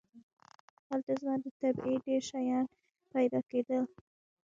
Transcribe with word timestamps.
هلته 0.89 1.11
زما 1.19 1.35
د 1.43 1.45
طبعې 1.59 1.93
ډېر 2.05 2.21
شیان 2.29 2.65
پیدا 3.13 3.39
کېدل. 3.49 3.83